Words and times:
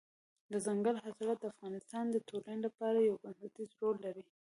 دځنګل 0.51 0.95
حاصلات 1.03 1.37
د 1.39 1.45
افغانستان 1.53 2.05
د 2.09 2.15
ټولنې 2.29 2.59
لپاره 2.67 2.97
یو 3.07 3.15
بنسټيز 3.23 3.69
رول 3.81 3.97
لري. 4.05 4.23